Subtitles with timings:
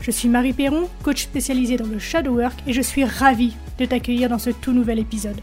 [0.00, 3.84] Je suis Marie Perron, coach spécialisée dans le shadow work et je suis ravie de
[3.84, 5.40] t'accueillir dans ce tout nouvel épisode.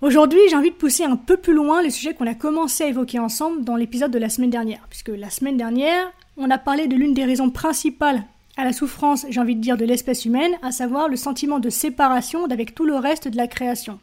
[0.00, 2.88] Aujourd'hui, j'ai envie de pousser un peu plus loin le sujet qu'on a commencé à
[2.88, 6.88] évoquer ensemble dans l'épisode de la semaine dernière, puisque la semaine dernière, on a parlé
[6.88, 8.24] de l'une des raisons principales
[8.56, 11.70] à la souffrance, j'ai envie de dire, de l'espèce humaine, à savoir le sentiment de
[11.70, 14.00] séparation d'avec tout le reste de la création.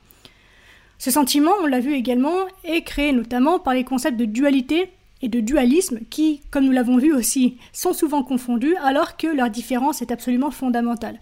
[0.98, 5.28] Ce sentiment, on l'a vu également, est créé notamment par les concepts de dualité et
[5.30, 10.02] de dualisme qui, comme nous l'avons vu aussi, sont souvent confondus alors que leur différence
[10.02, 11.20] est absolument fondamentale.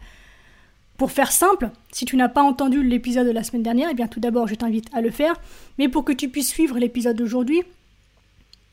[0.98, 4.08] Pour faire simple, si tu n'as pas entendu l'épisode de la semaine dernière, eh bien
[4.08, 5.40] tout d'abord je t'invite à le faire,
[5.78, 7.62] mais pour que tu puisses suivre l'épisode d'aujourd'hui,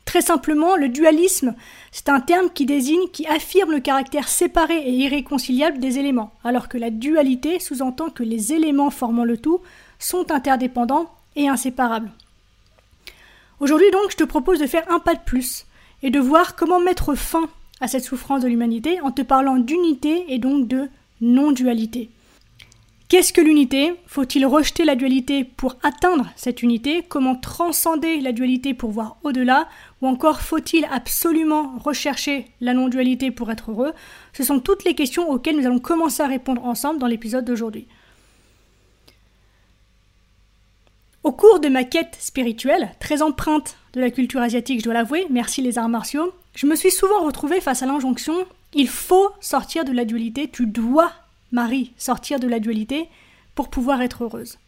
[0.06, 1.54] très simplement, le dualisme,
[1.92, 6.68] c'est un terme qui désigne, qui affirme le caractère séparé et irréconciliable des éléments, alors
[6.68, 9.60] que la dualité sous-entend que les éléments formant le tout
[9.98, 12.10] sont interdépendants et inséparables.
[13.60, 15.66] Aujourd'hui donc, je te propose de faire un pas de plus
[16.02, 17.48] et de voir comment mettre fin
[17.80, 20.88] à cette souffrance de l'humanité en te parlant d'unité et donc de
[21.20, 22.10] non-dualité.
[23.08, 23.94] Qu'est-ce que l'unité?
[24.06, 27.04] Faut-il rejeter la dualité pour atteindre cette unité?
[27.08, 29.68] Comment transcender la dualité pour voir au-delà?
[30.00, 33.92] Ou encore faut-il absolument rechercher la non-dualité pour être heureux?
[34.32, 37.86] Ce sont toutes les questions auxquelles nous allons commencer à répondre ensemble dans l'épisode d'aujourd'hui.
[41.24, 45.26] Au cours de ma quête spirituelle, très empreinte de la culture asiatique, je dois l'avouer,
[45.30, 48.34] merci les arts martiaux, je me suis souvent retrouvée face à l'injonction
[48.74, 51.12] il faut sortir de la dualité, tu dois,
[51.52, 53.08] Marie, sortir de la dualité
[53.54, 54.58] pour pouvoir être heureuse.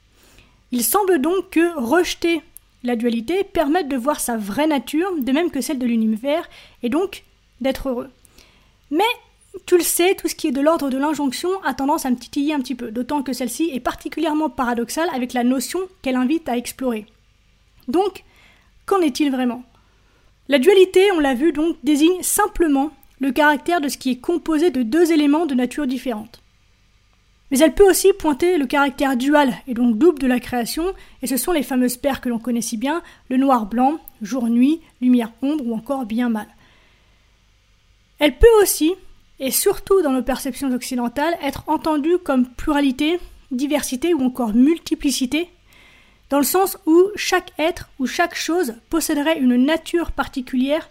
[0.70, 2.40] Il semble donc que rejeter
[2.84, 6.48] la dualité permette de voir sa vraie nature, de même que celle de l'univers,
[6.84, 7.24] et donc
[7.60, 8.10] d'être heureux.
[8.92, 9.04] Mais
[9.64, 12.16] tu le sais, tout ce qui est de l'ordre de l'injonction a tendance à me
[12.16, 16.48] titiller un petit peu, d'autant que celle-ci est particulièrement paradoxale avec la notion qu'elle invite
[16.48, 17.06] à explorer.
[17.88, 18.24] Donc,
[18.84, 19.62] qu'en est-il vraiment?
[20.48, 22.90] La dualité, on l'a vu donc, désigne simplement
[23.20, 26.42] le caractère de ce qui est composé de deux éléments de nature différente.
[27.50, 31.26] Mais elle peut aussi pointer le caractère dual et donc double de la création, et
[31.26, 35.74] ce sont les fameuses paires que l'on connaît si bien, le noir-blanc, jour-nuit, lumière-ombre ou
[35.74, 36.48] encore bien-mal.
[38.18, 38.94] Elle peut aussi
[39.38, 43.18] et surtout dans nos perceptions occidentales, être entendu comme pluralité,
[43.50, 45.48] diversité ou encore multiplicité,
[46.30, 50.88] dans le sens où chaque être ou chaque chose posséderait une nature particulière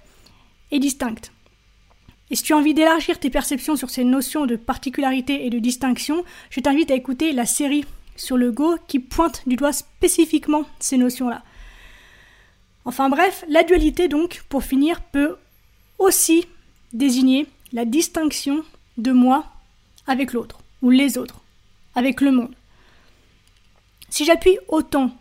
[0.71, 1.31] et distincte.
[2.31, 5.59] Et si tu as envie d'élargir tes perceptions sur ces notions de particularité et de
[5.59, 7.85] distinction, je t'invite à écouter la série
[8.15, 11.43] sur le Go qui pointe du doigt spécifiquement ces notions-là.
[12.85, 15.37] Enfin bref, la dualité donc, pour finir, peut
[15.99, 16.45] aussi
[16.93, 18.63] désigner la distinction
[18.97, 19.45] de moi
[20.07, 21.41] avec l'autre, ou les autres,
[21.93, 22.55] avec le monde.
[24.09, 25.11] Si j'appuie autant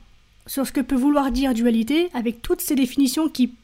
[0.47, 3.55] sur ce que peut vouloir dire dualité, avec toutes ces définitions qui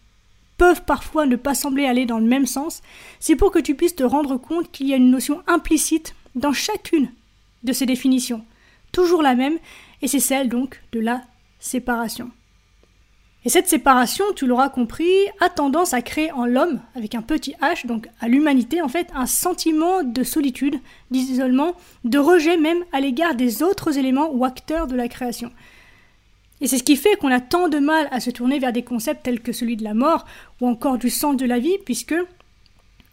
[0.58, 2.82] peuvent parfois ne pas sembler aller dans le même sens,
[3.20, 6.52] c'est pour que tu puisses te rendre compte qu'il y a une notion implicite dans
[6.52, 7.12] chacune
[7.62, 8.44] de ces définitions,
[8.90, 9.58] toujours la même,
[10.02, 11.22] et c'est celle donc de la
[11.60, 12.32] séparation.
[13.44, 17.54] Et cette séparation, tu l'auras compris, a tendance à créer en l'homme, avec un petit
[17.62, 20.78] h, donc à l'humanité en fait, un sentiment de solitude,
[21.10, 21.74] d'isolement,
[22.04, 25.50] de rejet même à l'égard des autres éléments ou acteurs de la création.
[26.60, 28.82] Et c'est ce qui fait qu'on a tant de mal à se tourner vers des
[28.82, 30.26] concepts tels que celui de la mort
[30.60, 32.14] ou encore du sens de la vie, puisque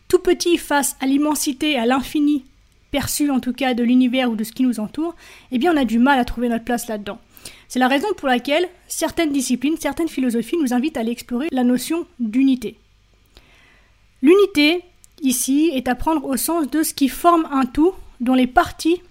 [0.09, 2.43] tout petit face à l'immensité, à l'infini,
[2.91, 5.15] perçu en tout cas de l'univers ou de ce qui nous entoure,
[5.53, 7.19] eh bien on a du mal à trouver notre place là-dedans.
[7.67, 12.05] C'est la raison pour laquelle certaines disciplines, certaines philosophies nous invitent à explorer la notion
[12.19, 12.77] d'unité.
[14.21, 14.81] L'unité,
[15.21, 19.01] ici, est à prendre au sens de ce qui forme un tout dont les parties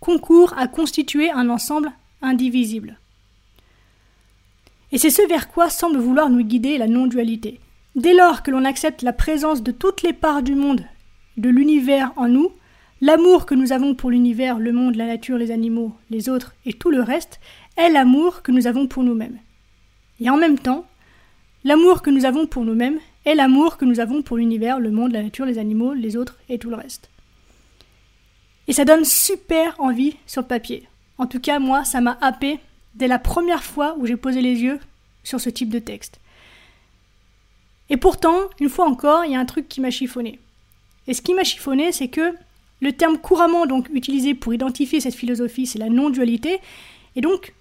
[0.00, 1.92] concourent à constituer un ensemble
[2.22, 2.98] indivisible.
[4.92, 7.60] Et c'est ce vers quoi semble vouloir nous guider la non-dualité.
[7.94, 10.84] Dès lors que l'on accepte la présence de toutes les parts du monde,
[11.36, 12.52] de l'univers en nous,
[13.00, 16.72] l'amour que nous avons pour l'univers, le monde, la nature, les animaux, les autres et
[16.72, 17.40] tout le reste,
[17.80, 19.38] est l'amour que nous avons pour nous-mêmes.
[20.20, 20.84] Et en même temps,
[21.64, 25.12] l'amour que nous avons pour nous-mêmes est l'amour que nous avons pour l'univers, le monde,
[25.12, 27.10] la nature, les animaux, les autres et tout le reste.
[28.68, 30.86] Et ça donne super envie sur le papier.
[31.18, 32.60] En tout cas, moi, ça m'a happé
[32.94, 34.78] dès la première fois où j'ai posé les yeux
[35.24, 36.20] sur ce type de texte.
[37.88, 40.38] Et pourtant, une fois encore, il y a un truc qui m'a chiffonné.
[41.06, 42.34] Et ce qui m'a chiffonné, c'est que
[42.82, 46.60] Le terme couramment donc utilisé pour identifier cette philosophie, c'est la non-dualité.
[47.14, 47.52] Et donc,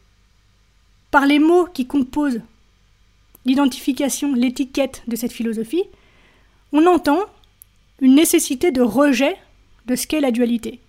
[1.11, 2.41] par les mots qui composent
[3.45, 5.83] l'identification, l'étiquette de cette philosophie,
[6.71, 7.19] on entend
[8.01, 9.35] une nécessité de rejet
[9.85, 10.79] de ce qu'est la dualité.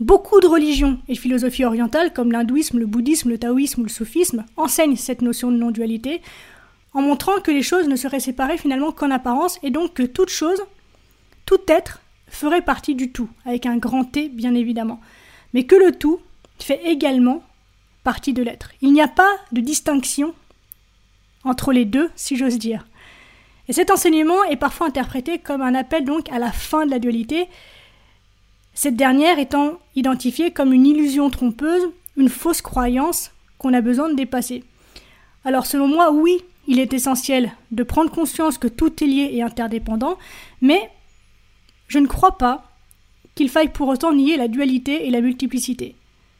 [0.00, 4.44] Beaucoup de religions et philosophies orientales, comme l'hindouisme, le bouddhisme, le taoïsme ou le soufisme,
[4.56, 6.22] enseignent cette notion de non-dualité,
[6.94, 10.30] en montrant que les choses ne seraient séparées finalement qu'en apparence, et donc que toute
[10.30, 10.62] chose,
[11.46, 15.00] tout être, ferait partie du tout, avec un grand T bien évidemment,
[15.52, 16.20] mais que le tout
[16.60, 17.42] fait également
[18.04, 18.70] partie de l'être.
[18.80, 20.34] Il n'y a pas de distinction
[21.44, 22.86] entre les deux, si j'ose dire.
[23.68, 26.98] Et cet enseignement est parfois interprété comme un appel donc à la fin de la
[26.98, 27.48] dualité,
[28.74, 31.82] cette dernière étant identifiée comme une illusion trompeuse,
[32.16, 34.64] une fausse croyance qu'on a besoin de dépasser.
[35.44, 39.42] Alors selon moi, oui, il est essentiel de prendre conscience que tout est lié et
[39.42, 40.16] interdépendant,
[40.60, 40.90] mais
[41.88, 42.64] je ne crois pas
[43.34, 45.96] qu'il faille pour autant nier la dualité et la multiplicité.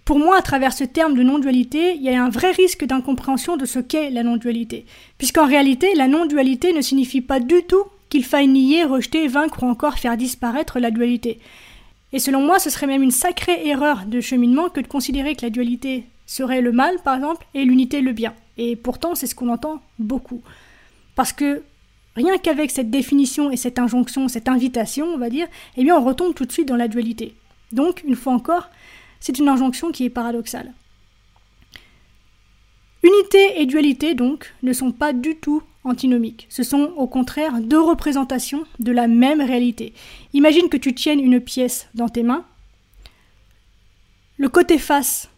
[0.09, 3.59] Pour moi, à travers ce terme de non-dualité, il y a un vrai risque d'incompréhension
[3.59, 4.87] de ce qu'est la non-dualité.
[5.19, 9.67] Puisqu'en réalité, la non-dualité ne signifie pas du tout qu'il faille nier, rejeter, vaincre ou
[9.67, 11.41] encore faire disparaître la dualité.
[12.15, 15.45] Et selon moi, ce serait même une sacrée erreur de cheminement que de considérer que
[15.45, 18.33] la dualité serait le mal, par exemple, et l'unité le bien.
[18.57, 20.41] Et pourtant, c'est ce qu'on entend beaucoup.
[21.17, 21.61] Parce que
[22.17, 26.03] rien qu'avec cette définition et cette injonction, cette invitation, on va dire, eh bien, on
[26.03, 27.35] retombe tout de suite dans la dualité.
[27.73, 28.71] Donc, une fois encore,
[29.21, 30.73] c'est une injonction qui est paradoxale.
[33.03, 36.47] Unité et dualité, donc, ne sont pas du tout antinomiques.
[36.51, 39.95] Ce sont au contraire deux représentations de la même réalité.
[40.33, 42.45] Imagine que tu tiennes une pièce dans tes mains.
[44.37, 45.29] Le côté face,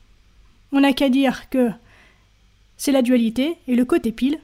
[0.73, 1.71] on n'a qu'à dire que
[2.77, 4.41] c'est la dualité, et le côté pile,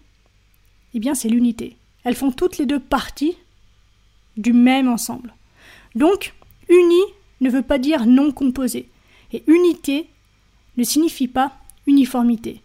[0.95, 1.77] eh bien c'est l'unité.
[2.05, 3.37] Elles font toutes les deux partie
[4.37, 5.35] du même ensemble.
[5.95, 6.35] Donc,
[6.69, 7.01] uni
[7.41, 8.89] ne veut pas dire non composé,
[9.33, 10.09] et unité
[10.77, 11.53] ne signifie pas
[11.87, 12.63] uniformité.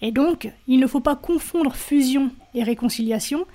[0.00, 3.46] Et donc, il ne faut pas confondre fusion et réconciliation.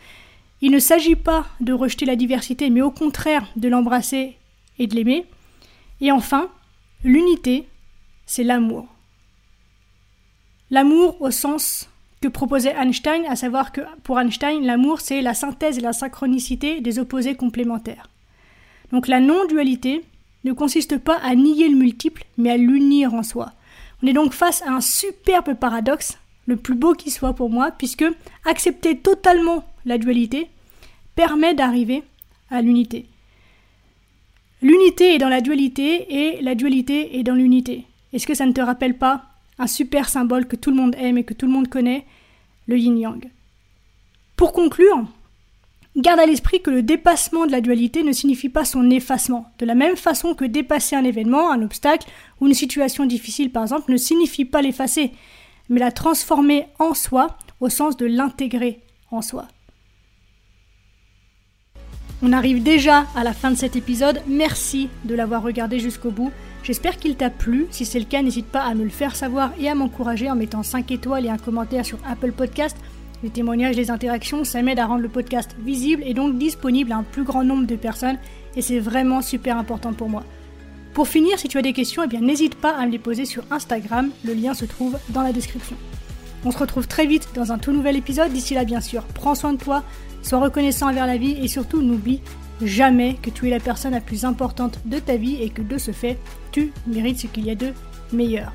[0.62, 4.38] Il ne s'agit pas de rejeter la diversité, mais au contraire de l'embrasser
[4.80, 5.26] et de l'aimer.
[6.00, 6.50] Et enfin,
[7.04, 7.68] l'unité,
[8.26, 8.88] c'est l'amour.
[10.70, 11.90] L'amour au sens
[12.22, 16.82] que proposait Einstein, à savoir que pour Einstein, l'amour, c'est la synthèse et la synchronicité
[16.82, 18.10] des opposés complémentaires.
[18.92, 20.04] Donc la non-dualité
[20.44, 23.54] ne consiste pas à nier le multiple, mais à l'unir en soi.
[24.02, 27.72] On est donc face à un superbe paradoxe le plus beau qui soit pour moi,
[27.72, 28.06] puisque
[28.46, 30.48] accepter totalement la dualité
[31.16, 32.04] permet d'arriver
[32.50, 33.06] à l'unité.
[34.62, 37.86] L'unité est dans la dualité et la dualité est dans l'unité.
[38.14, 39.26] Est-ce que ça ne te rappelle pas
[39.60, 42.06] un super symbole que tout le monde aime et que tout le monde connaît,
[42.68, 43.30] le yin-yang?
[44.36, 45.06] Pour conclure,
[45.96, 49.52] garde à l'esprit que le dépassement de la dualité ne signifie pas son effacement.
[49.60, 52.08] De la même façon que dépasser un événement, un obstacle
[52.40, 55.12] ou une situation difficile par exemple ne signifie pas l'effacer
[55.70, 58.82] mais la transformer en soi au sens de l'intégrer
[59.12, 59.48] en soi.
[62.22, 64.22] On arrive déjà à la fin de cet épisode.
[64.28, 66.32] Merci de l'avoir regardé jusqu'au bout.
[66.64, 67.68] J'espère qu'il t'a plu.
[67.70, 70.36] Si c'est le cas, n'hésite pas à me le faire savoir et à m'encourager en
[70.36, 72.76] mettant 5 étoiles et un commentaire sur Apple Podcast.
[73.24, 76.98] Les témoignages, les interactions, ça m'aide à rendre le podcast visible et donc disponible à
[76.98, 78.18] un plus grand nombre de personnes
[78.56, 80.24] et c'est vraiment super important pour moi.
[80.94, 83.26] Pour finir, si tu as des questions, eh bien n'hésite pas à me les poser
[83.26, 85.76] sur Instagram, le lien se trouve dans la description.
[86.46, 88.32] On se retrouve très vite dans un tout nouvel épisode.
[88.32, 89.84] D'ici là, bien sûr, prends soin de toi,
[90.22, 92.22] sois reconnaissant envers la vie et surtout n'oublie
[92.62, 95.78] jamais que tu es la personne la plus importante de ta vie et que de
[95.78, 96.18] ce fait,
[96.52, 97.74] tu mérites ce qu'il y a de
[98.14, 98.54] meilleur.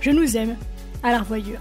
[0.00, 0.56] Je nous aime,
[1.02, 1.60] à la revoyure.